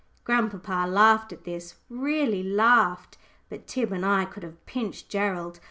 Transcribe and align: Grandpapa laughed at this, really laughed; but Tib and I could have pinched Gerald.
Grandpapa 0.23 0.89
laughed 0.89 1.31
at 1.31 1.43
this, 1.43 1.75
really 1.87 2.41
laughed; 2.41 3.19
but 3.49 3.67
Tib 3.67 3.91
and 3.91 4.03
I 4.03 4.25
could 4.25 4.41
have 4.41 4.65
pinched 4.65 5.09
Gerald. 5.09 5.59